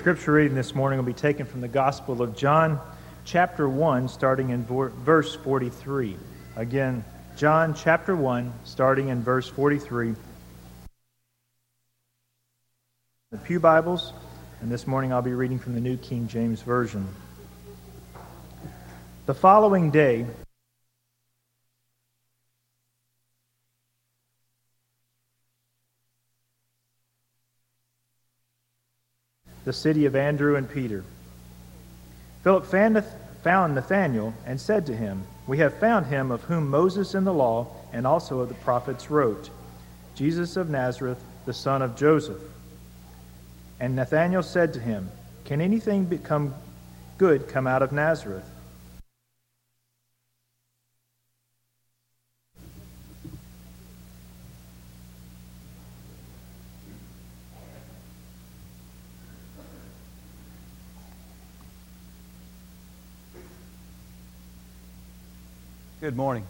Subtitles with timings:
[0.00, 2.80] Scripture reading this morning will be taken from the Gospel of John,
[3.26, 6.16] chapter 1, starting in verse 43.
[6.56, 7.04] Again,
[7.36, 10.14] John chapter 1, starting in verse 43.
[13.30, 14.14] The Pew Bibles,
[14.62, 17.06] and this morning I'll be reading from the New King James Version.
[19.26, 20.24] The following day,
[29.70, 31.04] the city of Andrew and Peter.
[32.42, 37.22] Philip found Nathanael and said to him, We have found him of whom Moses in
[37.22, 39.48] the law and also of the prophets wrote,
[40.16, 42.42] Jesus of Nazareth, the son of Joseph.
[43.78, 45.08] And Nathanael said to him,
[45.44, 46.52] Can anything become
[47.16, 48.50] good come out of Nazareth?
[66.00, 66.46] Good morning.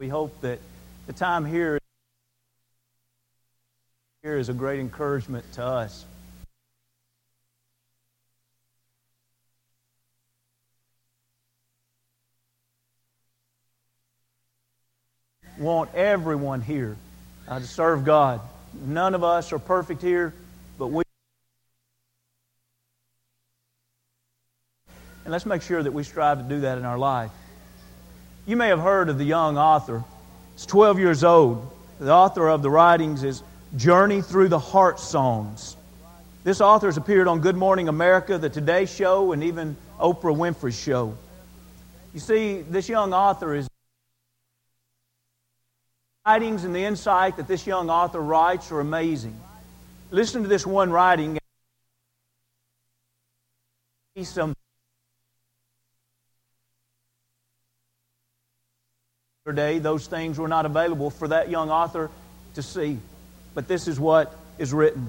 [0.00, 0.58] We hope that
[1.06, 1.78] the time here,
[4.24, 6.04] here is a great encouragement to us.
[15.56, 16.96] Want everyone here
[17.46, 18.40] uh, to serve God.
[18.84, 20.34] None of us are perfect here,
[20.80, 21.03] but we
[25.24, 27.30] And let's make sure that we strive to do that in our life.
[28.46, 30.04] You may have heard of the young author.
[30.54, 31.70] He's 12 years old.
[31.98, 33.42] The author of the writings is
[33.76, 35.76] Journey Through the Heart Songs.
[36.44, 40.78] This author has appeared on Good Morning America, the Today Show, and even Oprah Winfrey's
[40.78, 41.16] show.
[42.12, 43.66] You see, this young author is
[46.26, 49.38] writings and the insight that this young author writes are amazing.
[50.10, 51.38] Listen to this one writing.
[54.22, 54.54] Some
[59.52, 62.10] Day, those things were not available for that young author
[62.54, 62.98] to see.
[63.52, 65.06] But this is what is written.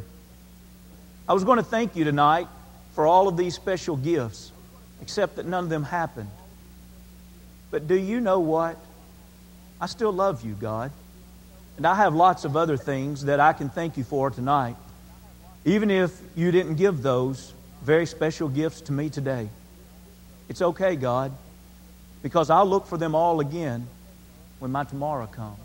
[1.25, 2.49] I was going to thank you tonight
[2.95, 4.51] for all of these special gifts,
[5.01, 6.29] except that none of them happened.
[7.71, 8.77] But do you know what?
[9.79, 10.91] I still love you, God.
[11.77, 14.75] And I have lots of other things that I can thank you for tonight,
[15.63, 17.53] even if you didn't give those
[17.83, 19.47] very special gifts to me today.
[20.49, 21.31] It's okay, God,
[22.21, 23.87] because I'll look for them all again
[24.65, 25.59] when my tomorrow comes.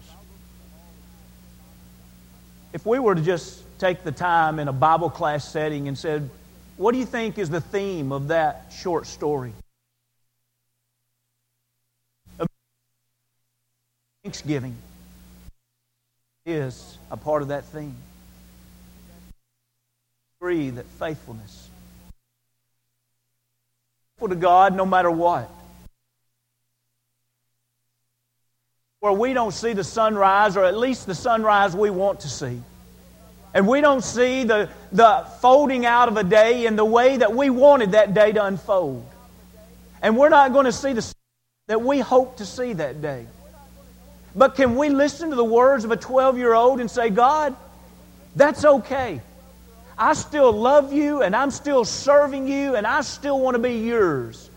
[2.74, 6.28] If we were to just take the time in a Bible class setting and said,
[6.76, 9.54] What do you think is the theme of that short story?
[14.22, 14.76] Thanksgiving
[16.44, 17.96] is a part of that theme.
[20.38, 21.70] Agree that faithfulness.
[24.16, 25.50] Faithful to God no matter what.
[29.00, 32.60] Where we don't see the sunrise, or at least the sunrise we want to see.
[33.54, 37.34] And we don't see the, the folding out of a day in the way that
[37.34, 39.06] we wanted that day to unfold.
[40.02, 41.14] And we're not going to see the
[41.68, 43.26] that we hope to see that day.
[44.36, 47.56] But can we listen to the words of a 12 year old and say, God,
[48.36, 49.22] that's okay.
[49.96, 53.78] I still love you and I'm still serving you and I still want to be
[53.78, 54.49] yours.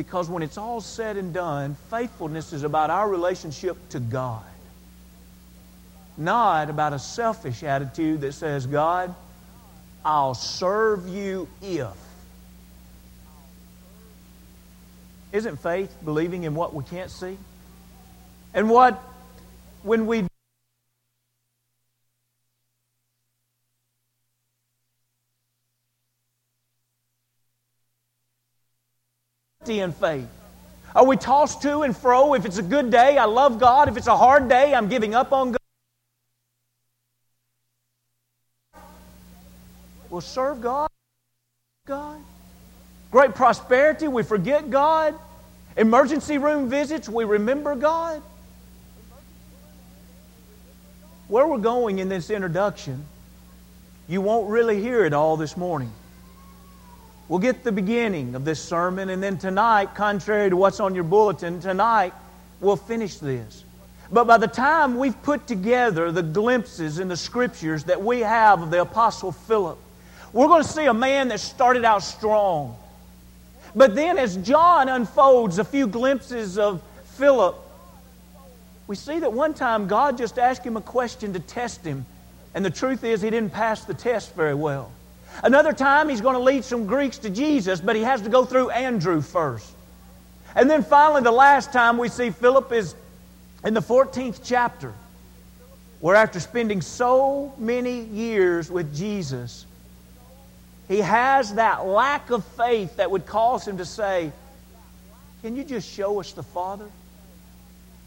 [0.00, 4.42] Because when it's all said and done, faithfulness is about our relationship to God,
[6.16, 9.14] not about a selfish attitude that says, God,
[10.02, 11.92] I'll serve you if.
[15.32, 17.36] Isn't faith believing in what we can't see?
[18.54, 18.94] And what,
[19.82, 20.29] when we
[29.68, 30.26] in faith?
[30.96, 32.32] Are we tossed to and fro?
[32.32, 33.88] If it's a good day, I love God.
[33.88, 35.58] If it's a hard day, I'm giving up on God.
[40.08, 40.88] We'll serve God.
[41.86, 42.20] God.
[43.10, 45.14] Great prosperity, we forget God.
[45.76, 48.22] Emergency room visits, we remember God.
[51.28, 53.04] Where we're going in this introduction,
[54.08, 55.92] you won't really hear it all this morning.
[57.30, 61.04] We'll get the beginning of this sermon, and then tonight, contrary to what's on your
[61.04, 62.12] bulletin, tonight
[62.60, 63.62] we'll finish this.
[64.10, 68.62] But by the time we've put together the glimpses in the scriptures that we have
[68.62, 69.78] of the Apostle Philip,
[70.32, 72.76] we're going to see a man that started out strong.
[73.76, 76.82] But then, as John unfolds a few glimpses of
[77.14, 77.56] Philip,
[78.88, 82.06] we see that one time God just asked him a question to test him,
[82.56, 84.90] and the truth is he didn't pass the test very well.
[85.42, 88.44] Another time he's going to lead some Greeks to Jesus, but he has to go
[88.44, 89.70] through Andrew first.
[90.54, 92.94] And then finally, the last time we see Philip is
[93.64, 94.92] in the 14th chapter,
[96.00, 99.66] where after spending so many years with Jesus,
[100.88, 104.32] he has that lack of faith that would cause him to say,
[105.42, 106.86] Can you just show us the Father?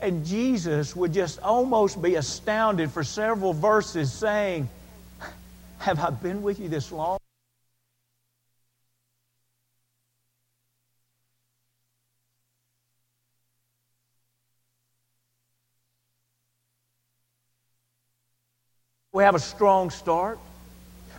[0.02, 4.68] And Jesus would just almost be astounded for several verses, saying,
[5.84, 7.18] Have I been with you this long?
[19.12, 20.40] We have a strong start.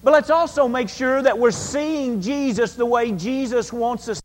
[0.02, 4.22] But let's also make sure that we're seeing Jesus the way Jesus wants us.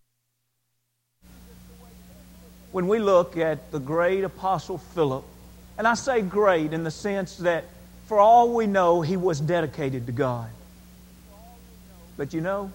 [2.71, 5.25] When we look at the great apostle Philip,
[5.77, 7.65] and I say great in the sense that
[8.09, 10.49] for all we know, he was dedicated to God.
[12.17, 12.71] But you know,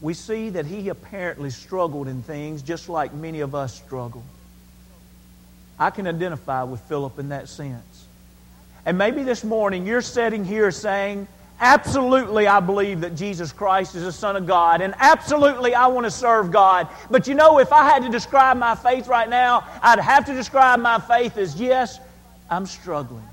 [0.00, 4.22] we see that he apparently struggled in things just like many of us struggle.
[5.76, 8.06] I can identify with Philip in that sense.
[8.86, 11.26] And maybe this morning you're sitting here saying,
[11.58, 16.06] Absolutely, I believe that Jesus Christ is the Son of God, and absolutely, I want
[16.06, 16.86] to serve God.
[17.10, 20.32] But you know, if I had to describe my faith right now, I'd have to
[20.32, 21.98] describe my faith as yes,
[22.48, 23.24] I'm struggling.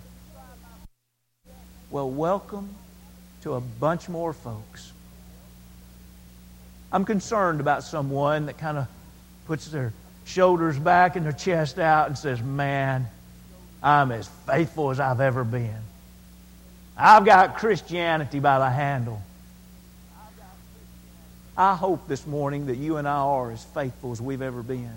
[1.91, 2.69] Well, welcome
[3.41, 4.91] to a bunch more folks.
[6.91, 8.87] I'm concerned about someone that kind of
[9.47, 9.91] puts their
[10.25, 13.07] shoulders back and their chest out and says, Man,
[13.81, 15.81] I'm as faithful as I've ever been.
[16.95, 19.21] I've got Christianity by the handle.
[21.57, 24.93] I hope this morning that you and I are as faithful as we've ever been.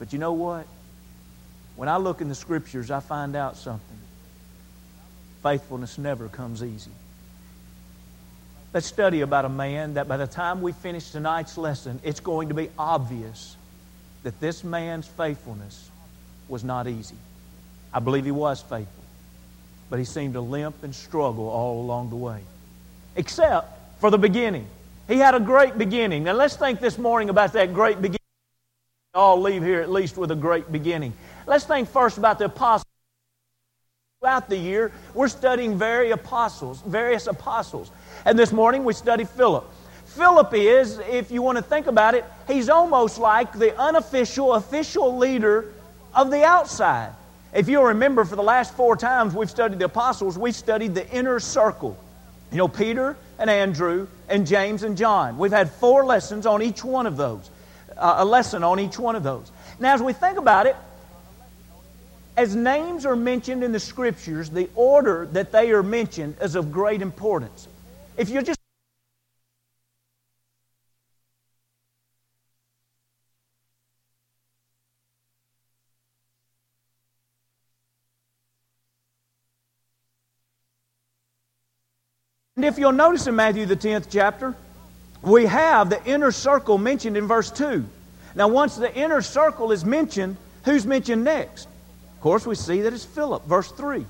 [0.00, 0.66] But you know what?
[1.76, 3.98] When I look in the scriptures, I find out something.
[5.48, 6.90] Faithfulness never comes easy.
[8.74, 12.50] Let's study about a man that by the time we finish tonight's lesson, it's going
[12.50, 13.56] to be obvious
[14.24, 15.90] that this man's faithfulness
[16.50, 17.16] was not easy.
[17.94, 19.04] I believe he was faithful,
[19.88, 22.42] but he seemed to limp and struggle all along the way,
[23.16, 24.66] except for the beginning.
[25.06, 26.24] He had a great beginning.
[26.24, 28.18] Now let's think this morning about that great beginning.
[29.14, 31.14] We all leave here at least with a great beginning.
[31.46, 32.84] Let's think first about the apostles.
[34.20, 37.92] Throughout the year, we're studying various apostles, various apostles.
[38.24, 39.64] And this morning we study Philip.
[40.06, 45.16] Philip is, if you want to think about it, he's almost like the unofficial, official
[45.16, 45.72] leader
[46.12, 47.12] of the outside.
[47.54, 51.08] If you'll remember, for the last four times we've studied the apostles, we studied the
[51.10, 51.96] inner circle.
[52.50, 55.38] You know, Peter and Andrew and James and John.
[55.38, 57.48] We've had four lessons on each one of those,
[57.96, 59.52] uh, a lesson on each one of those.
[59.78, 60.74] Now, as we think about it,
[62.38, 66.70] as names are mentioned in the scriptures, the order that they are mentioned is of
[66.70, 67.66] great importance.
[68.16, 68.60] If you just
[82.54, 84.54] And if you'll notice in Matthew, the 10th chapter,
[85.22, 87.84] we have the inner circle mentioned in verse 2.
[88.34, 91.68] Now, once the inner circle is mentioned, who's mentioned next?
[92.18, 94.04] Of course, we see that it's Philip, verse 3.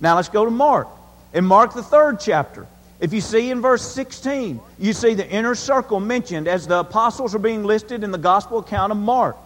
[0.00, 0.88] Now, let's go to Mark.
[1.34, 2.66] In Mark, the third chapter,
[3.00, 7.34] if you see in verse 16, you see the inner circle mentioned as the apostles
[7.34, 9.36] are being listed in the gospel account of Mark.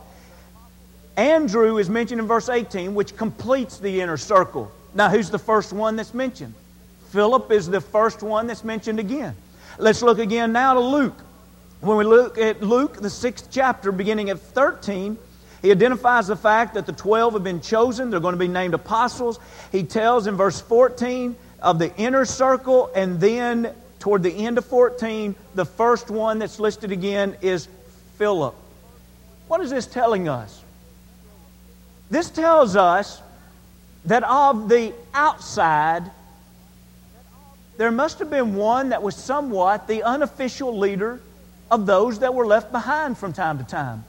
[1.17, 4.71] Andrew is mentioned in verse 18, which completes the inner circle.
[4.95, 6.55] Now, who's the first one that's mentioned?
[7.11, 9.35] Philip is the first one that's mentioned again.
[9.77, 11.19] Let's look again now to Luke.
[11.81, 15.19] When we look at Luke, the sixth chapter, beginning at 13,
[15.63, 18.11] he identifies the fact that the 12 have been chosen.
[18.11, 19.39] They're going to be named apostles.
[19.73, 24.65] He tells in verse 14 of the inner circle, and then toward the end of
[24.67, 27.69] 14, the first one that's listed again is
[28.19, 28.55] Philip.
[29.49, 30.63] What is this telling us?
[32.11, 33.21] This tells us
[34.05, 36.11] that of the outside,
[37.77, 41.21] there must have been one that was somewhat the unofficial leader
[41.71, 44.05] of those that were left behind from time to time.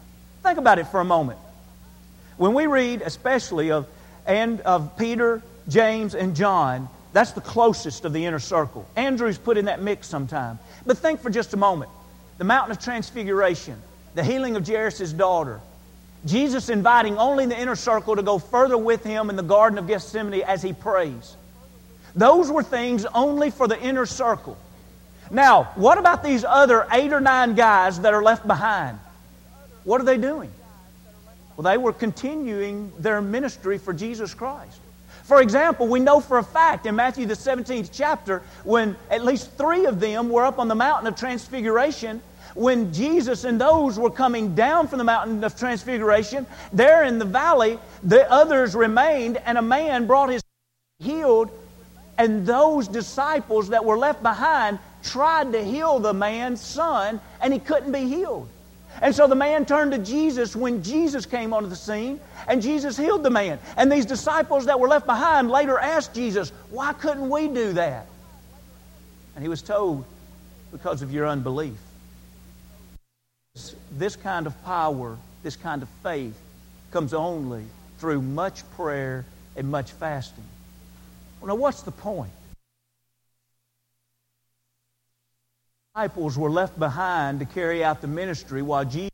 [0.48, 1.38] Think about it for a moment.
[2.38, 3.86] When we read, especially of,
[4.25, 8.88] and of Peter, James, and John, that's the closest of the inner circle.
[8.96, 10.58] Andrew's put in that mix sometime.
[10.86, 11.92] But think for just a moment.
[12.38, 13.75] The mountain of transfiguration,
[14.16, 15.60] the healing of Jairus' daughter,
[16.25, 19.86] Jesus inviting only the inner circle to go further with him in the Garden of
[19.86, 21.36] Gethsemane as he prays.
[22.16, 24.58] Those were things only for the inner circle.
[25.30, 29.00] Now, what about these other eight or nine guys that are left behind?
[29.88, 30.51] What are they doing?
[31.56, 34.82] Well, they were continuing their ministry for Jesus Christ.
[35.24, 39.50] For example, we know for a fact in Matthew the 17th chapter, when at least
[39.53, 42.22] three of them were up on the mountain of transfiguration,
[42.53, 47.24] when Jesus and those were coming down from the mountain of transfiguration, there in the
[47.24, 50.44] valley, the others remained, and a man brought his
[51.00, 51.50] healed,
[52.17, 57.60] and those disciples that were left behind tried to heal the man's son, and he
[57.60, 58.50] couldn't be healed.
[59.01, 62.98] And so the man turned to Jesus when Jesus came onto the scene, and Jesus
[62.98, 63.60] healed the man.
[63.75, 68.08] And these disciples that were left behind later asked Jesus, Why couldn't we do that?
[69.36, 70.04] And he was told,
[70.72, 71.77] Because of your unbelief.
[73.92, 76.38] This kind of power, this kind of faith,
[76.92, 77.66] comes only
[78.00, 79.25] through much prayer
[79.56, 80.44] and much fasting.
[81.39, 82.32] Well, now, what's the point?
[85.98, 89.10] Disciples were left behind to carry out the ministry while Jesus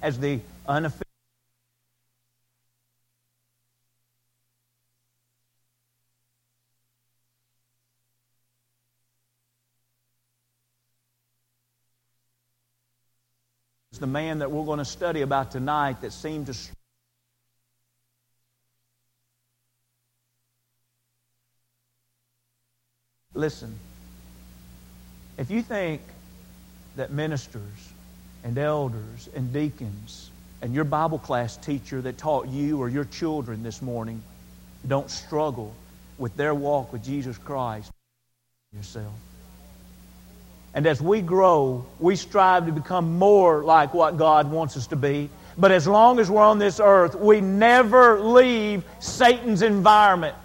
[0.00, 1.05] as the unofficial
[13.98, 16.54] the man that we're going to study about tonight that seemed to
[23.34, 23.78] Listen,
[25.36, 26.00] if you think
[26.96, 27.92] that ministers
[28.44, 30.30] and elders and deacons
[30.62, 34.22] and your Bible class teacher that taught you or your children this morning
[34.88, 35.74] don't struggle
[36.16, 37.90] with their walk with Jesus Christ,
[38.74, 39.12] yourself.
[40.76, 44.96] And as we grow, we strive to become more like what God wants us to
[44.96, 45.30] be.
[45.56, 50.36] But as long as we're on this earth, we never leave Satan's environment.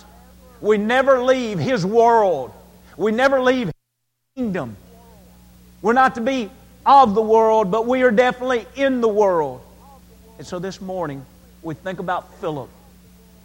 [0.61, 2.53] We never leave his world.
[2.95, 3.75] We never leave his
[4.37, 4.77] kingdom.
[5.81, 6.49] We're not to be
[6.85, 9.61] of the world, but we are definitely in the world.
[10.37, 11.25] And so this morning,
[11.61, 12.69] we think about Philip,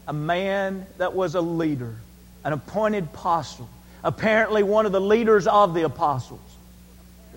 [0.06, 1.96] a man that was a leader,
[2.44, 3.68] an appointed apostle,
[4.04, 6.55] apparently one of the leaders of the apostles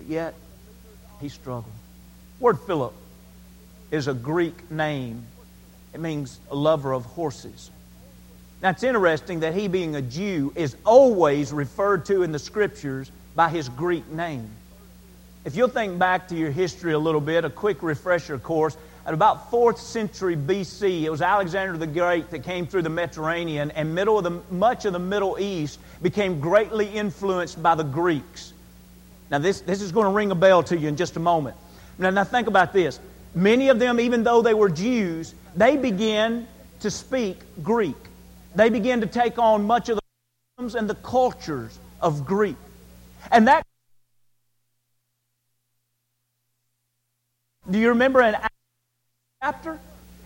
[0.08, 0.34] yet
[1.20, 1.72] he struggled.
[2.38, 2.94] Word Philip
[3.90, 5.24] is a Greek name.
[5.92, 7.70] It means a lover of horses.
[8.62, 13.10] Now it's interesting that he, being a Jew, is always referred to in the scriptures
[13.34, 14.50] by his Greek name.
[15.44, 18.76] If you'll think back to your history a little bit, a quick refresher course,
[19.06, 23.70] at about 4th century BC, it was Alexander the Great that came through the Mediterranean,
[23.70, 28.52] and middle of the, much of the Middle East became greatly influenced by the Greeks.
[29.30, 31.56] Now, this, this is going to ring a bell to you in just a moment.
[31.98, 32.98] Now, now, think about this.
[33.34, 36.48] Many of them, even though they were Jews, they began
[36.80, 37.96] to speak Greek.
[38.54, 40.02] They began to take on much of the
[40.56, 42.56] customs and the cultures of Greek.
[43.30, 43.64] And that.
[47.70, 48.36] Do you remember an
[49.42, 49.78] chapter?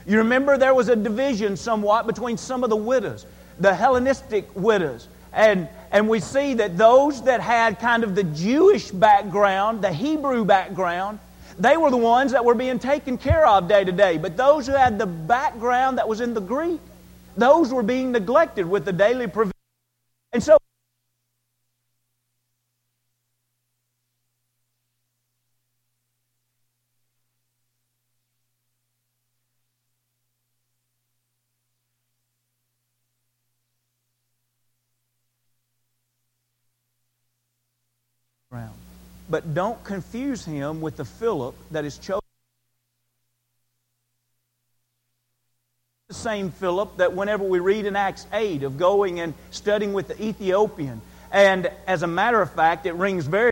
[0.06, 3.26] You remember there was a division somewhat between some of the widows,
[3.58, 8.90] the Hellenistic widows, and, and we see that those that had kind of the Jewish
[8.90, 11.18] background, the Hebrew background,
[11.58, 14.18] they were the ones that were being taken care of day to day.
[14.18, 16.80] But those who had the background that was in the Greek,
[17.36, 19.52] those were being neglected with the daily provision.
[20.32, 20.58] And so
[39.34, 42.20] But don't confuse him with the Philip that is chosen.
[46.06, 50.06] The same Philip that whenever we read in Acts 8 of going and studying with
[50.06, 51.00] the Ethiopian.
[51.32, 53.50] And as a matter of fact, it rings very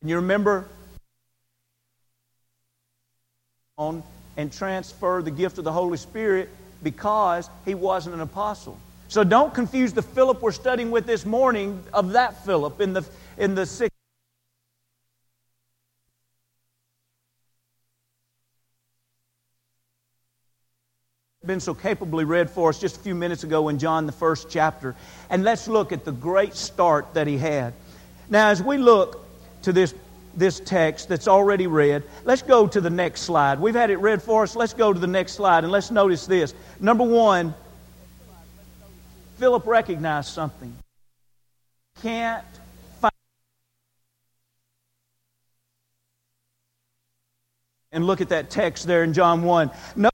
[0.00, 0.66] And you remember
[3.76, 4.02] on
[4.38, 6.48] and transfer the gift of the Holy Spirit
[6.82, 8.78] because he wasn't an apostle.
[9.08, 13.04] So don't confuse the Philip we're studying with this morning of that Philip in the,
[13.38, 13.94] in the sixth.
[21.46, 24.50] been so capably read for us just a few minutes ago in John, the first
[24.50, 24.94] chapter.
[25.30, 27.72] And let's look at the great start that he had.
[28.28, 29.24] Now, as we look
[29.62, 29.94] to this,
[30.36, 33.60] this text that's already read, let's go to the next slide.
[33.60, 34.54] We've had it read for us.
[34.54, 36.52] Let's go to the next slide and let's notice this.
[36.80, 37.54] Number one,
[39.38, 40.74] Philip recognized something.
[42.02, 42.44] Can't
[43.00, 43.12] find.
[47.92, 49.70] And look at that text there in John 1.
[49.94, 50.10] No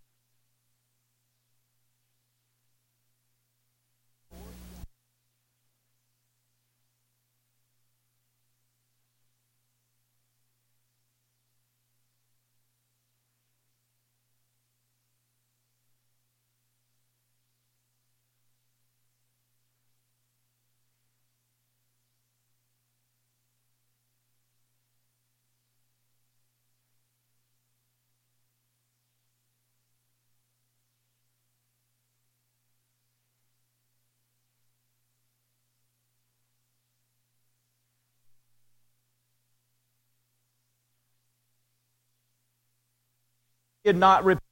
[43.84, 44.42] did not repent.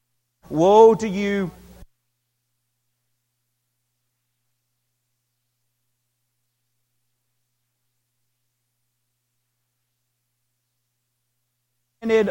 [0.51, 1.51] Woe to you.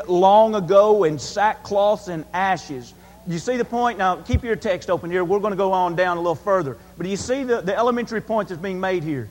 [0.08, 2.94] long ago in sackcloths and ashes.
[3.26, 3.98] You see the point?
[3.98, 5.24] Now, keep your text open here.
[5.24, 6.78] We're going to go on down a little further.
[6.98, 9.30] But you see the, the elementary point that's being made here?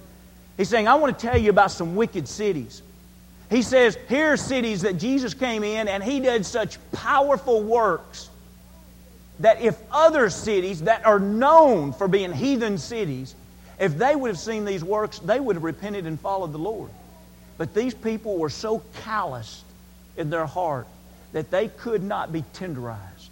[0.56, 2.82] He's saying, I want to tell you about some wicked cities.
[3.50, 8.30] He says, Here are cities that Jesus came in and he did such powerful works
[9.40, 13.35] that if other cities that are known for being heathen cities,
[13.78, 16.90] if they would have seen these works, they would have repented and followed the Lord.
[17.59, 19.64] But these people were so calloused
[20.16, 20.87] in their heart
[21.33, 23.28] that they could not be tenderized.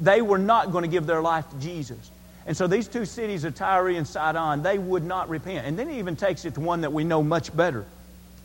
[0.00, 2.10] They were not going to give their life to Jesus.
[2.46, 5.66] And so these two cities of Tyre and Sidon, they would not repent.
[5.66, 7.84] And then he even takes it to one that we know much better.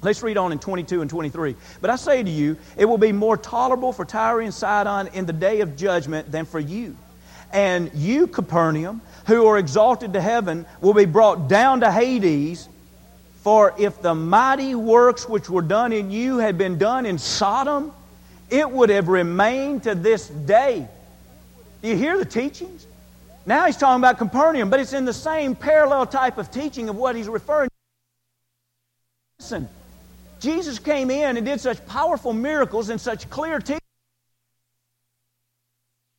[0.01, 1.55] Let's read on in 22 and 23.
[1.81, 5.25] But I say to you, it will be more tolerable for Tyre and Sidon in
[5.25, 6.95] the day of judgment than for you.
[7.51, 12.69] And you, Capernaum, who are exalted to heaven, will be brought down to Hades.
[13.41, 17.91] For if the mighty works which were done in you had been done in Sodom,
[18.49, 20.87] it would have remained to this day.
[21.81, 22.85] Do you hear the teachings?
[23.45, 26.97] Now he's talking about Capernaum, but it's in the same parallel type of teaching of
[26.97, 27.75] what he's referring to.
[29.39, 29.69] Listen,
[30.39, 33.79] Jesus came in and did such powerful miracles and such clear teaching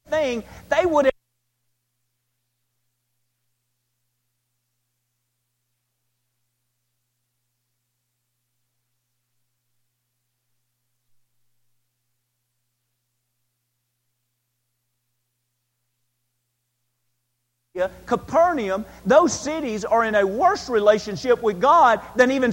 [0.09, 1.13] thing, they would have
[18.07, 22.51] Capernaum, those cities are in a worse relationship with God than even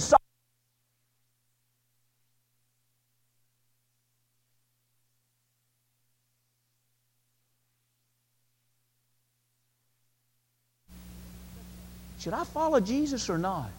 [12.26, 13.70] Should I follow Jesus or not?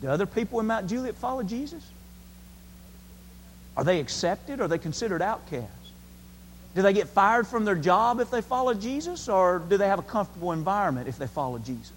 [0.00, 1.88] Do other people in Mount Juliet follow Jesus?
[3.76, 5.92] Are they accepted are they considered outcasts?
[6.74, 10.00] Do they get fired from their job if they follow Jesus or do they have
[10.00, 11.92] a comfortable environment if they follow Jesus?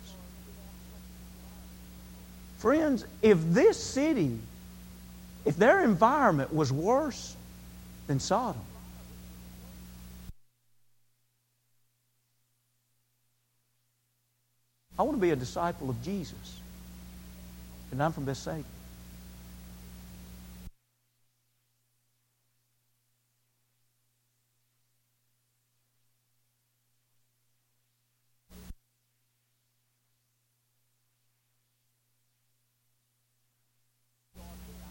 [2.59, 4.37] Friends, if this city,
[5.43, 7.35] if their environment was worse
[8.05, 8.61] than Sodom,
[14.97, 16.61] I want to be a disciple of Jesus.
[17.91, 18.63] And I'm from Bethsaida.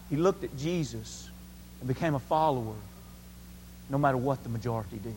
[0.09, 1.29] He looked at Jesus
[1.79, 2.75] and became a follower
[3.89, 5.13] no matter what the majority did.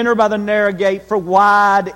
[0.00, 1.92] Enter by the narrow gate, for wide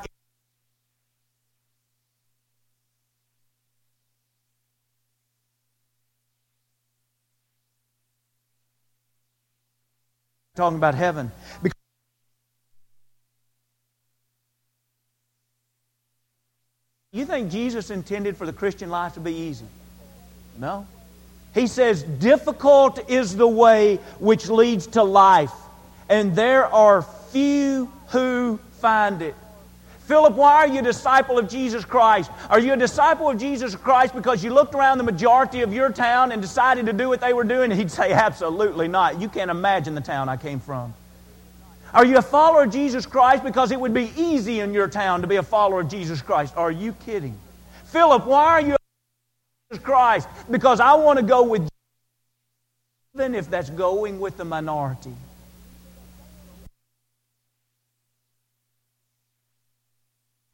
[10.55, 11.33] talking about heaven.
[11.62, 11.81] Because
[17.12, 19.64] you think Jesus intended for the Christian life to be easy?
[20.59, 20.87] No.
[21.55, 25.55] He says, Difficult is the way which leads to life,
[26.11, 27.01] and there are
[27.35, 29.35] few who find it.
[30.05, 32.31] Philip, why are you a disciple of Jesus Christ?
[32.49, 35.90] Are you a disciple of Jesus Christ because you looked around the majority of your
[35.90, 37.73] town and decided to do what they were doing?
[37.73, 39.20] He'd say, Absolutely not.
[39.20, 40.94] You can't imagine the town I came from.
[41.92, 45.20] Are you a follower of Jesus Christ because it would be easy in your town
[45.23, 46.55] to be a follower of Jesus Christ?
[46.57, 47.37] Are you kidding?
[47.87, 48.79] Philip, why are you a
[49.73, 50.29] Jesus Christ?
[50.49, 51.70] Because I want to go with Jesus,
[53.16, 55.14] even if that's going with the minority.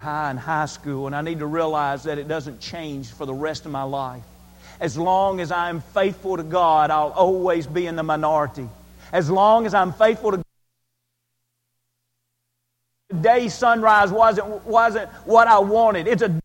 [0.00, 3.34] High and high school, and I need to realize that it doesn't change for the
[3.34, 4.24] rest of my life.
[4.80, 8.66] As long as I'm faithful to God, I'll always be in the minority.
[9.12, 10.44] As long as I'm faithful to God,
[13.20, 16.08] day sunrise wasn't, wasn't what I wanted.
[16.08, 16.40] It's a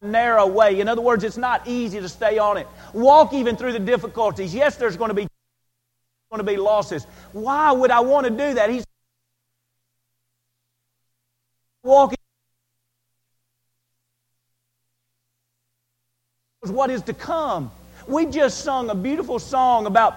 [0.00, 0.80] narrow way.
[0.80, 2.66] In other words, it's not easy to stay on it.
[2.94, 4.54] Walk even through the difficulties.
[4.54, 5.28] Yes, there's going to be
[6.36, 7.06] going to be losses.
[7.32, 8.70] Why would I want to do that?
[8.70, 8.84] He's
[11.82, 12.16] walking
[16.64, 17.70] what is to come.
[18.08, 20.16] We just sung a beautiful song about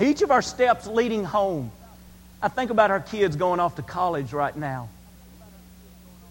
[0.00, 1.70] each of our steps leading home.
[2.40, 4.88] I think about our kids going off to college right now.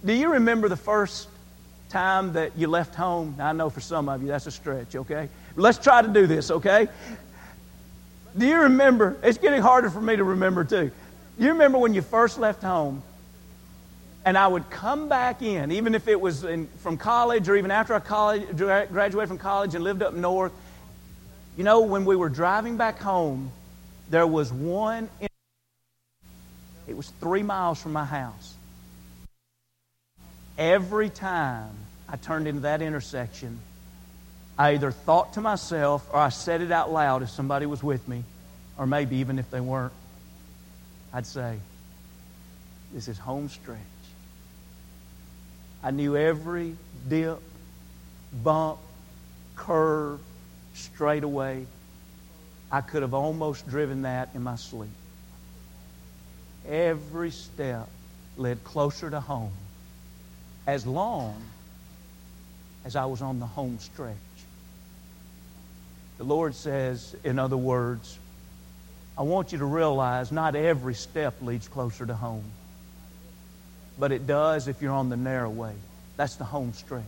[0.03, 1.27] Do you remember the first
[1.89, 3.35] time that you left home?
[3.37, 5.27] I know for some of you that's a stretch, okay?
[5.57, 6.87] Let's try to do this, okay?
[8.37, 9.17] Do you remember?
[9.23, 10.91] It's getting harder for me to remember too.
[11.37, 13.01] Do You remember when you first left home
[14.25, 17.71] and I would come back in, even if it was in, from college or even
[17.71, 20.51] after I college, graduated from college and lived up north.
[21.57, 23.51] You know, when we were driving back home,
[24.09, 25.09] there was one,
[26.87, 28.55] it was three miles from my house.
[30.57, 31.71] Every time
[32.07, 33.59] I turned into that intersection,
[34.59, 38.05] I either thought to myself or I said it out loud if somebody was with
[38.07, 38.25] me,
[38.77, 39.93] or maybe even if they weren't.
[41.13, 41.57] I'd say,
[42.93, 43.79] This is home stretch.
[45.81, 46.75] I knew every
[47.07, 47.39] dip,
[48.43, 48.79] bump,
[49.55, 50.19] curve,
[50.73, 51.65] straightaway
[52.71, 54.89] I could have almost driven that in my sleep.
[56.67, 57.87] Every step
[58.37, 59.53] led closer to home
[60.67, 61.41] as long
[62.85, 64.15] as I was on the home stretch.
[66.19, 68.19] The Lord says, in other words,
[69.17, 72.43] I want you to realize not every step leads closer to home,
[73.97, 75.73] but it does if you're on the narrow way.
[76.17, 77.03] That's the home stretch.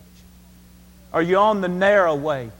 [1.11, 2.51] Are you on the narrow way?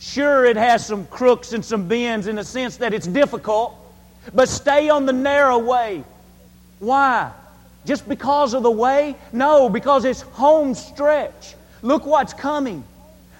[0.00, 3.74] Sure, it has some crooks and some bends in the sense that it's difficult,
[4.34, 6.04] but stay on the narrow way.
[6.78, 7.32] Why?
[7.86, 9.16] Just because of the way?
[9.32, 11.54] No, because it's home stretch.
[11.80, 12.84] Look what's coming.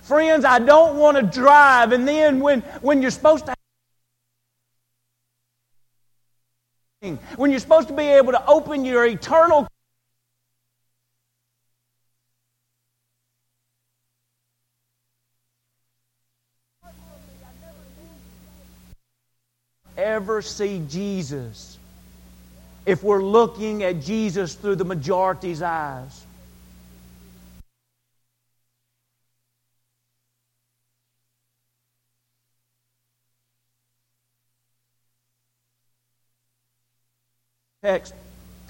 [0.02, 3.54] Friends, I don't want to drive, and then when, when you're supposed to
[7.36, 9.66] when you're supposed to be able to open your eternal
[19.96, 21.78] ever see Jesus
[22.86, 26.24] if we're looking at Jesus through the majority's eyes.
[37.82, 38.12] Text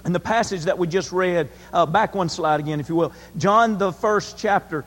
[0.05, 3.12] in the passage that we just read, uh, back one slide again, if you will.
[3.37, 4.85] John, the first chapter.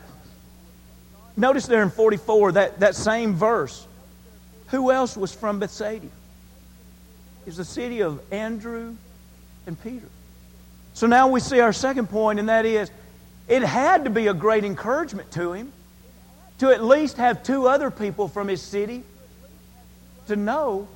[1.36, 3.86] Notice there in 44, that, that same verse.
[4.67, 6.07] Who else was from Bethsaida?
[7.45, 8.95] is the city of Andrew
[9.67, 10.07] and Peter.
[10.93, 12.91] So now we see our second point, and that is
[13.49, 15.73] it had to be a great encouragement to him
[16.59, 19.03] to at least have two other people from his city
[20.27, 20.88] to know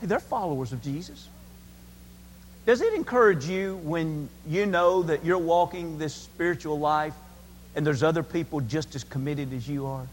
[0.00, 1.28] hey, they're followers of Jesus.
[2.70, 7.14] Does it encourage you when you know that you're walking this spiritual life
[7.74, 10.06] and there's other people just as committed as you are?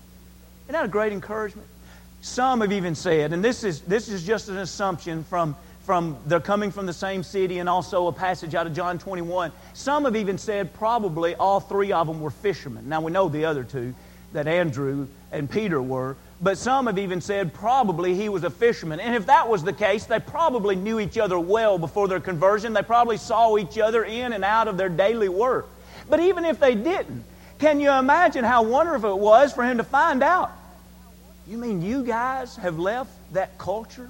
[0.64, 1.68] Isn't that a great encouragement?
[2.22, 6.40] Some have even said, and this is, this is just an assumption from, from they're
[6.40, 9.52] coming from the same city and also a passage out of John 21.
[9.76, 12.90] Some have even said probably all three of them were fishermen.
[12.90, 13.94] Now we know the other two,
[14.34, 19.00] that Andrew and Peter were, but some have even said probably he was a fisherman.
[19.00, 22.74] And if that was the case, they probably knew each other well before their conversion.
[22.74, 25.68] They probably saw each other in and out of their daily work.
[26.10, 27.24] But even if they didn't,
[27.58, 30.52] can you imagine how wonderful it was for him to find out
[31.48, 34.10] you mean you guys have left that culture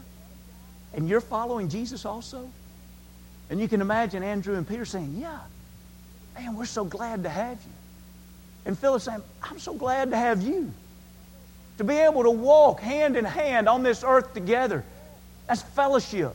[0.93, 2.49] and you're following Jesus also?
[3.49, 5.39] And you can imagine Andrew and Peter saying, Yeah,
[6.35, 7.71] man, we're so glad to have you.
[8.65, 10.73] And Philip saying, I'm so glad to have you.
[11.77, 14.83] To be able to walk hand in hand on this earth together.
[15.47, 16.33] That's fellowship.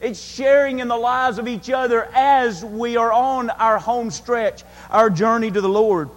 [0.00, 4.62] It's sharing in the lives of each other as we are on our home stretch,
[4.90, 6.10] our journey to the Lord.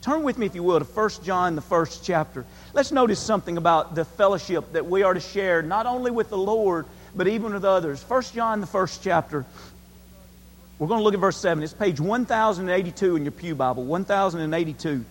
[0.00, 2.44] Turn with me, if you will, to 1 John, the first chapter.
[2.74, 6.38] Let's notice something about the fellowship that we are to share, not only with the
[6.38, 8.02] Lord, but even with others.
[8.02, 9.44] 1 John, the first chapter.
[10.78, 11.62] We're going to look at verse 7.
[11.64, 13.84] It's page 1082 in your Pew Bible.
[13.84, 15.04] 1082.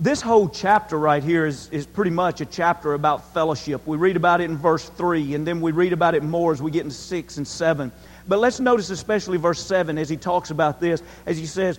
[0.00, 3.86] This whole chapter right here is, is pretty much a chapter about fellowship.
[3.86, 6.60] We read about it in verse 3, and then we read about it more as
[6.60, 7.92] we get into 6 and 7.
[8.26, 11.78] But let's notice especially verse 7 as he talks about this, as he says,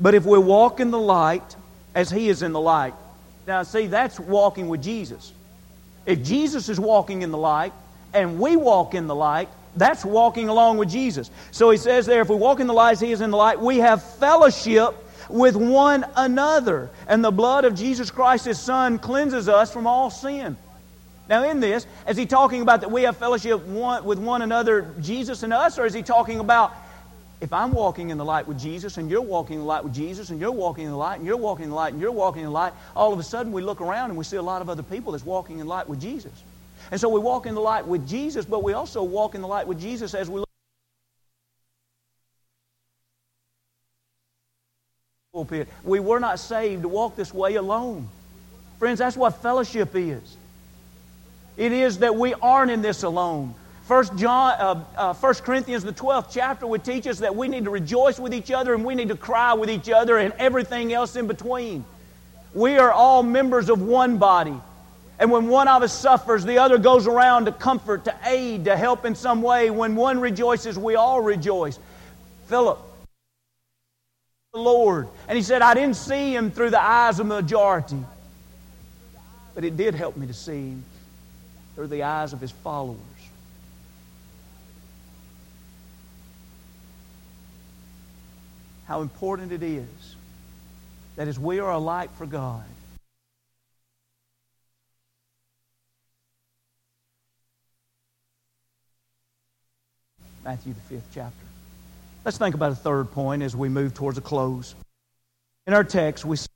[0.00, 1.56] but if we walk in the light
[1.98, 2.94] as He is in the light.
[3.46, 5.32] Now, see, that's walking with Jesus.
[6.06, 7.72] If Jesus is walking in the light
[8.14, 11.30] and we walk in the light, that's walking along with Jesus.
[11.50, 13.36] So he says there, if we walk in the light as He is in the
[13.36, 14.94] light, we have fellowship
[15.28, 16.90] with one another.
[17.06, 20.56] And the blood of Jesus Christ, His Son, cleanses us from all sin.
[21.28, 24.94] Now, in this, is he talking about that we have fellowship one, with one another,
[25.00, 26.74] Jesus and us, or is he talking about
[27.40, 29.94] if I'm walking in the light with Jesus and you're walking in the light with
[29.94, 32.10] Jesus and you're walking in the light and you're walking in the light and you're
[32.10, 34.42] walking in the light, all of a sudden we look around and we see a
[34.42, 36.32] lot of other people that's walking in light with Jesus.
[36.90, 39.48] And so we walk in the light with Jesus, but we also walk in the
[39.48, 40.47] light with Jesus as we look.
[45.38, 45.68] Pulpit.
[45.84, 48.08] We were not saved to walk this way alone.
[48.80, 50.36] Friends, that's what fellowship is.
[51.56, 53.54] It is that we aren't in this alone.
[53.86, 57.64] First, John, uh, uh, 1 Corinthians, the 12th chapter, would teach us that we need
[57.64, 60.92] to rejoice with each other and we need to cry with each other and everything
[60.92, 61.84] else in between.
[62.52, 64.60] We are all members of one body.
[65.20, 68.76] And when one of us suffers, the other goes around to comfort, to aid, to
[68.76, 69.70] help in some way.
[69.70, 71.78] When one rejoices, we all rejoice.
[72.48, 72.80] Philip,
[74.58, 75.08] Lord.
[75.28, 78.04] And he said, I didn't see him through the eyes of the majority,
[79.54, 80.84] but it did help me to see him
[81.74, 82.98] through the eyes of his followers.
[88.88, 90.16] how important it is
[91.16, 92.64] that as we are a light for God,
[100.42, 101.47] Matthew, the fifth chapter.
[102.28, 104.74] Let's think about a third point as we move towards a close.
[105.66, 106.46] In our text, we see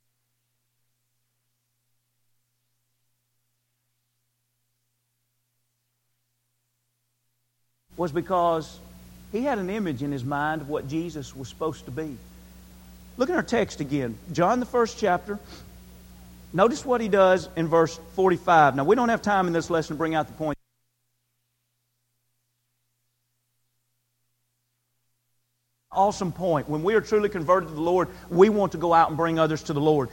[7.97, 8.77] was because
[9.31, 12.17] he had an image in his mind of what Jesus was supposed to be.
[13.17, 14.15] Look at our text again.
[14.31, 15.39] John, the first chapter.
[16.53, 18.75] Notice what he does in verse 45.
[18.75, 20.55] Now, we don't have time in this lesson to bring out the point.
[25.93, 26.67] Awesome point.
[26.67, 29.39] When we are truly converted to the Lord, we want to go out and bring
[29.39, 30.09] others to the Lord.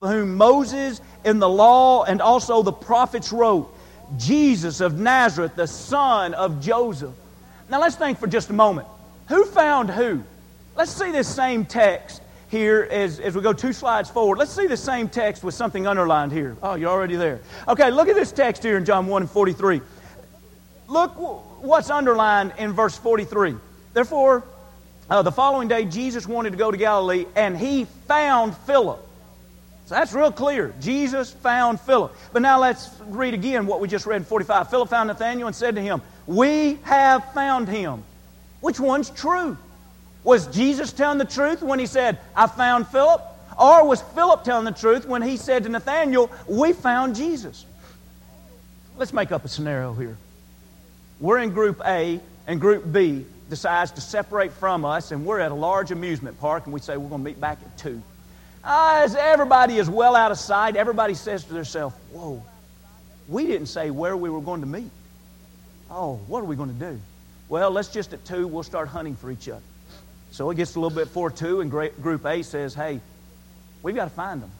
[0.00, 3.74] whom Moses in the law and also the prophets wrote,
[4.16, 7.14] Jesus of Nazareth, the son of Joseph.
[7.68, 8.86] Now let's think for just a moment.
[9.28, 10.22] Who found who?
[10.76, 14.38] Let's see this same text here as, as we go two slides forward.
[14.38, 16.56] Let's see the same text with something underlined here.
[16.62, 17.40] Oh, you're already there.
[17.66, 19.80] Okay, look at this text here in John 1 and 43.
[20.88, 21.10] Look
[21.62, 23.56] what's underlined in verse 43.
[23.92, 24.44] Therefore,
[25.10, 29.04] uh, the following day, Jesus wanted to go to Galilee, and he found Philip
[29.88, 30.74] so that's real clear.
[30.82, 32.14] Jesus found Philip.
[32.34, 34.68] But now let's read again what we just read in 45.
[34.68, 38.04] Philip found Nathanael and said to him, We have found him.
[38.60, 39.56] Which one's true?
[40.24, 43.22] Was Jesus telling the truth when he said, I found Philip?
[43.58, 47.64] Or was Philip telling the truth when he said to Nathanael, We found Jesus?
[48.96, 50.16] Let's make up a scenario here.
[51.20, 55.50] We're in group A, and group B decides to separate from us, and we're at
[55.50, 58.02] a large amusement park, and we say we're going to meet back at 2.
[58.64, 62.42] Uh, as everybody is well out of sight, everybody says to themselves, Whoa,
[63.28, 64.90] we didn't say where we were going to meet.
[65.90, 67.00] Oh, what are we going to do?
[67.48, 69.62] Well, let's just at 2, we'll start hunting for each other.
[70.30, 73.00] So it gets a little bit four 2, and Group A says, Hey,
[73.82, 74.50] we've got to find them.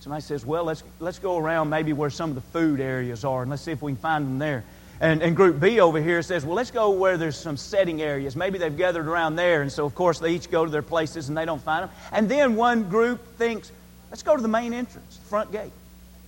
[0.00, 3.42] Somebody says, Well, let's, let's go around maybe where some of the food areas are,
[3.42, 4.64] and let's see if we can find them there.
[5.02, 8.36] And, and group B over here says, well, let's go where there's some setting areas.
[8.36, 9.60] Maybe they've gathered around there.
[9.60, 11.90] And so, of course, they each go to their places and they don't find them.
[12.12, 13.72] And then one group thinks,
[14.10, 15.72] let's go to the main entrance, front gate.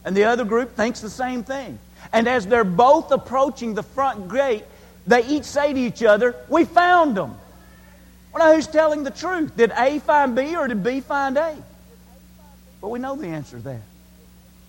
[0.05, 1.79] And the other group thinks the same thing.
[2.13, 4.65] And as they're both approaching the front gate,
[5.07, 7.37] they each say to each other, We found them.
[8.35, 9.57] Well, now who's telling the truth?
[9.57, 11.57] Did A find B or did B find A?
[12.81, 13.83] But we know the answer there.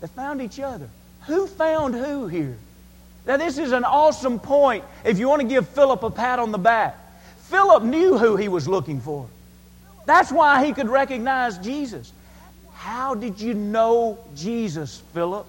[0.02, 0.88] They found each other.
[1.26, 2.58] Who found who here?
[3.26, 6.52] Now, this is an awesome point if you want to give Philip a pat on
[6.52, 6.96] the back.
[7.50, 9.28] Philip knew who he was looking for.
[10.06, 12.14] That's why he could recognize Jesus.
[12.74, 15.48] How did you know Jesus, Philip?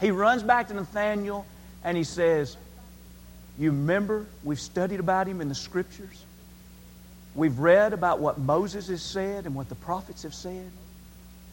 [0.00, 1.46] He runs back to Nathanael
[1.82, 2.58] and he says,
[3.58, 6.24] You remember we've studied about him in the scriptures?
[7.34, 10.70] We've read about what Moses has said and what the prophets have said.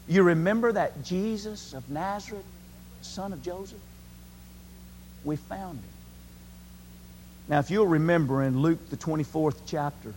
[0.08, 2.44] You remember that Jesus of Nazareth,
[3.00, 3.78] son of Joseph?
[5.24, 5.88] We found him.
[7.48, 10.14] Now, if you'll remember in Luke, the 24th chapter,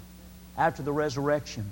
[0.58, 1.66] after the resurrection,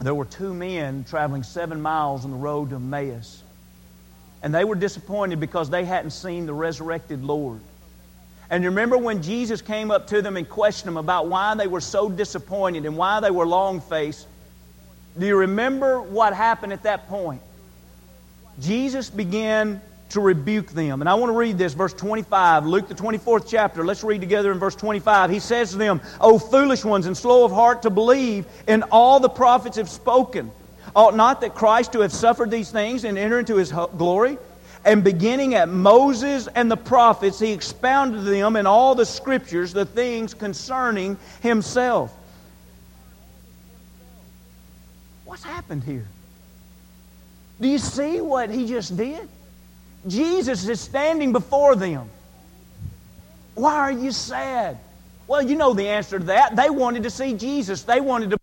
[0.00, 3.42] there were two men traveling seven miles on the road to Emmaus.
[4.42, 7.60] And they were disappointed because they hadn't seen the resurrected Lord.
[8.54, 11.66] And you remember when Jesus came up to them and questioned them about why they
[11.66, 14.28] were so disappointed and why they were long faced?
[15.18, 17.42] Do you remember what happened at that point?
[18.60, 21.02] Jesus began to rebuke them.
[21.02, 23.84] And I want to read this, verse 25, Luke the 24th chapter.
[23.84, 25.30] Let's read together in verse 25.
[25.30, 29.18] He says to them, O foolish ones and slow of heart to believe in all
[29.18, 30.52] the prophets have spoken.
[30.94, 34.38] Ought not that Christ to have suffered these things and enter into his glory?
[34.84, 39.72] And beginning at Moses and the prophets, he expounded to them in all the scriptures
[39.72, 42.14] the things concerning himself.
[45.24, 46.06] What's happened here?
[47.60, 49.26] Do you see what he just did?
[50.06, 52.10] Jesus is standing before them.
[53.54, 54.78] Why are you sad?
[55.26, 56.56] Well, you know the answer to that.
[56.56, 57.82] They wanted to see Jesus.
[57.82, 58.42] They wanted to be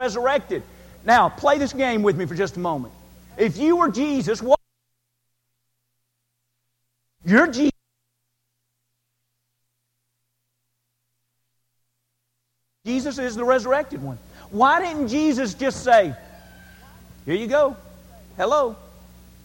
[0.00, 0.62] resurrected.
[1.04, 2.94] Now, play this game with me for just a moment.
[3.38, 4.58] If you were Jesus, what?
[7.24, 7.72] You're Jesus.
[12.84, 14.18] Jesus is the resurrected one.
[14.50, 16.14] Why didn't Jesus just say,
[17.26, 17.76] Here you go.
[18.36, 18.74] Hello,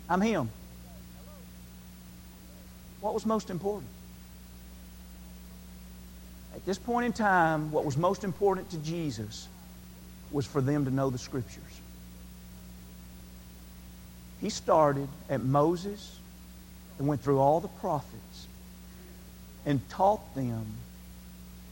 [0.10, 0.50] I'm Him?
[3.00, 3.92] What was most important?
[6.56, 9.48] At this point in time, what was most important to Jesus
[10.32, 11.82] was for them to know the Scriptures.
[14.44, 16.20] He started at Moses
[17.00, 18.48] and went through all the prophets
[19.66, 20.66] and taught them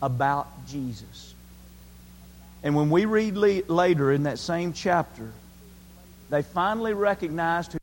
[0.01, 1.36] about Jesus.
[2.63, 5.34] And when we read later in that same chapter,
[6.29, 7.75] they finally recognized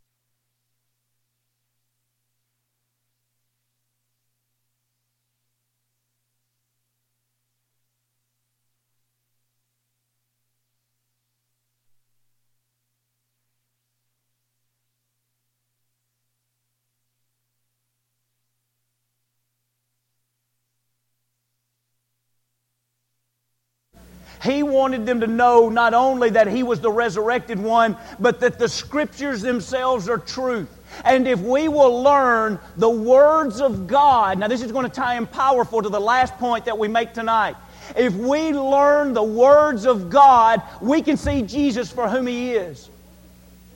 [24.42, 28.58] He wanted them to know not only that He was the resurrected one, but that
[28.58, 30.68] the Scriptures themselves are truth.
[31.04, 35.16] And if we will learn the words of God, now this is going to tie
[35.16, 37.56] in powerful to the last point that we make tonight.
[37.96, 42.88] If we learn the words of God, we can see Jesus for whom He is.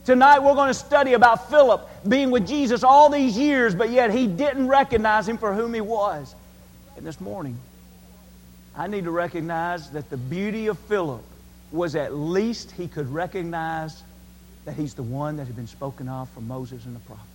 [0.05, 4.11] Tonight we're going to study about Philip being with Jesus all these years, but yet
[4.11, 6.35] he didn't recognize him for whom he was.
[6.97, 7.57] And this morning,
[8.75, 11.25] I need to recognize that the beauty of Philip
[11.71, 14.03] was at least he could recognize
[14.65, 17.29] that he's the one that had been spoken of from Moses and the prophets.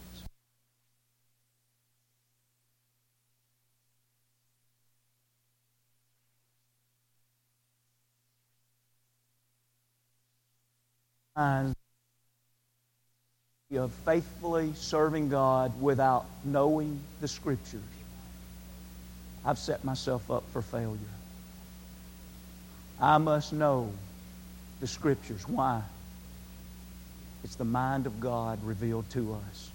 [13.75, 17.81] of faithfully serving God without knowing the Scriptures,
[19.45, 21.16] I've set myself up for failure.
[22.99, 23.91] I must know
[24.79, 25.47] the Scriptures.
[25.47, 25.81] Why?
[27.43, 29.71] It's the mind of God revealed to us.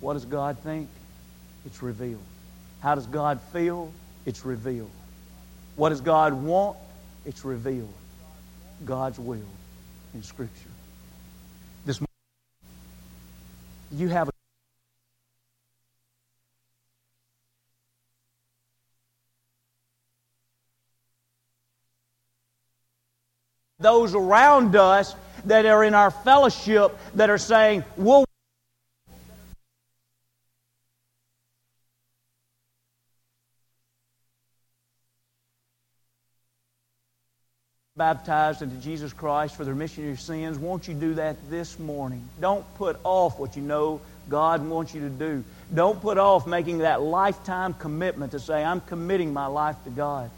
[0.00, 0.88] What does God think?
[1.66, 2.22] It's revealed.
[2.80, 3.92] How does God feel?
[4.24, 4.90] It's revealed.
[5.76, 6.78] What does God want?
[7.26, 7.92] It's revealed.
[8.84, 9.38] God's will
[10.14, 10.70] in Scripture.
[11.84, 12.08] This morning,
[13.92, 14.32] you have a
[23.80, 25.14] those around us
[25.46, 28.24] that are in our fellowship that are saying, we'll
[37.96, 41.78] baptized into Jesus Christ for the remission of your sins, won't you do that this
[41.78, 42.26] morning?
[42.40, 44.00] Don't put off what you know
[44.30, 45.44] God wants you to do.
[45.74, 50.30] Don't put off making that lifetime commitment to say, I'm committing my life to God.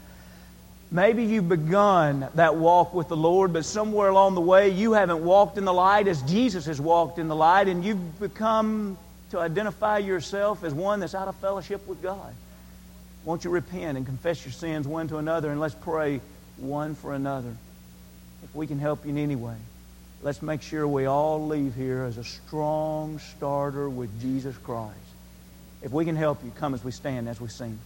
[0.93, 5.25] Maybe you've begun that walk with the Lord, but somewhere along the way you haven't
[5.25, 8.95] walked in the light as Jesus has walked in the light, and you've become
[9.31, 12.31] to identify yourself as one that's out of fellowship with God.
[13.25, 16.21] Won't you repent and confess your sins one to another, and let's pray
[16.57, 17.55] one for another.
[18.43, 19.57] If we can help you in any way,
[20.21, 24.93] let's make sure we all leave here as a strong starter with Jesus Christ.
[25.81, 27.79] If we can help you, come as we stand, as we sing.